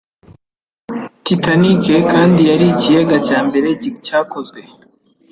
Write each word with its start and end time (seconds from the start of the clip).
Titanic 1.23 1.83
kandi 2.11 2.41
yari 2.49 2.65
ikiyega 2.73 3.17
cya 3.27 3.39
mbere 3.47 3.67
cyakozwe 4.05 4.59